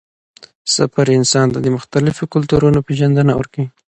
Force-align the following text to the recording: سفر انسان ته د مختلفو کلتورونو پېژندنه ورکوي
سفر 0.75 1.05
انسان 1.17 1.47
ته 1.53 1.59
د 1.61 1.67
مختلفو 1.77 2.23
کلتورونو 2.33 2.79
پېژندنه 2.87 3.31
ورکوي 3.35 3.67